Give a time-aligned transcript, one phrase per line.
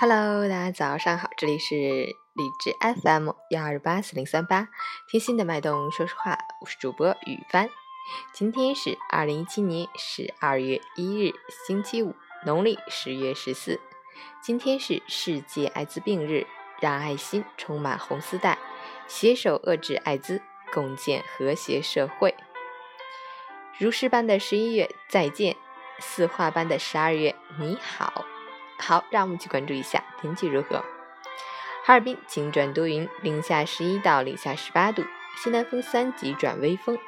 [0.00, 4.68] Hello，大家早上好，这里是荔枝 FM 幺二八四零三八，
[5.10, 7.68] 听心的脉动说实话，我是主播雨帆。
[8.32, 11.34] 今天是二零一七年十二月一日，
[11.66, 12.14] 星期五，
[12.46, 13.78] 农历十月十四。
[14.42, 16.46] 今天是世界艾滋病日，
[16.80, 18.58] 让爱心充满红丝带，
[19.06, 20.40] 携手遏制艾滋，
[20.72, 22.34] 共建和谐社会。
[23.76, 25.58] 如诗般的十一月再见，
[25.98, 28.24] 似画般的十二月你好。
[28.80, 30.82] 好，让我们去关注一下天气如何。
[31.84, 35.04] 哈尔滨晴转多云，零下十一到零下十八度，
[35.36, 36.98] 西南风三级转微风，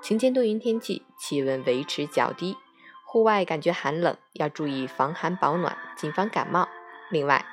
[0.00, 2.56] 晴间多云天气，气温维持较低，
[3.04, 6.68] 户外感觉寒冷，要注意防寒保暖，谨防感冒。
[7.10, 7.44] 另外，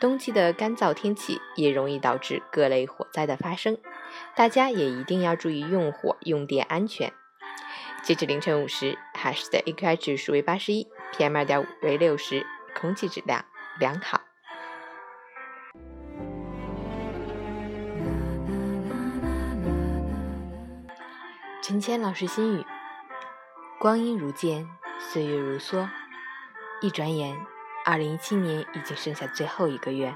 [0.00, 3.78] 冬季的干燥天气也容易导致各类火灾的发生，
[4.34, 7.12] 大家也一定要注意用火用电安全。
[8.02, 12.44] 截至凌晨五时，哈市的 AQI 指数为八十一，PM 二点五为六十。
[12.78, 13.44] 空气质量
[13.78, 14.20] 良好。
[21.62, 22.64] 陈谦老师心语：
[23.80, 24.68] 光阴如箭，
[25.00, 25.88] 岁月如梭，
[26.80, 27.36] 一转眼，
[27.84, 30.14] 二零一七年已经剩下最后一个月。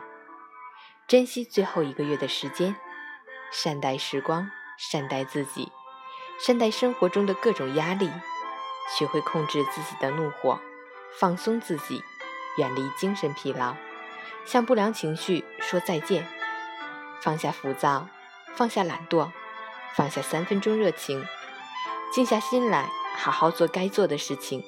[1.08, 2.76] 珍惜最后一个月的时间，
[3.50, 5.72] 善待时光，善待自己，
[6.38, 8.08] 善待生活中的各种压力，
[8.96, 10.60] 学会控制自己的怒火，
[11.18, 12.04] 放松自己。
[12.56, 13.74] 远离精神疲劳，
[14.44, 16.26] 向不良情绪说再见，
[17.22, 18.08] 放下浮躁，
[18.54, 19.30] 放下懒惰，
[19.94, 21.24] 放下三分钟热情，
[22.12, 24.64] 静下心来，好好做该做的事情。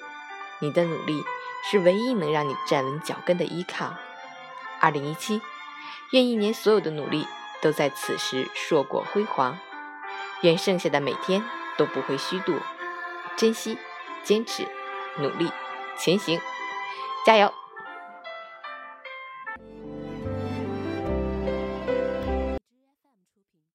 [0.61, 1.25] 你的努力
[1.65, 3.95] 是唯一能让你站稳脚跟的依靠。
[4.81, 5.43] 二零一七，
[6.13, 7.27] 愿一年所有的努力
[7.61, 9.59] 都在此时硕果辉煌，
[10.43, 11.43] 愿剩下的每天
[11.77, 12.61] 都不会虚度。
[13.37, 13.77] 珍惜，
[14.23, 14.69] 坚持，
[15.19, 15.51] 努力，
[15.99, 16.41] 前行，
[17.27, 17.53] 加油！